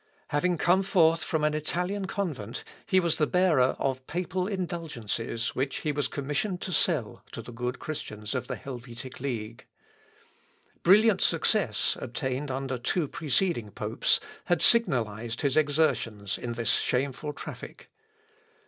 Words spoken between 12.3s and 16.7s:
under two preceding popes, had signalised his exertions in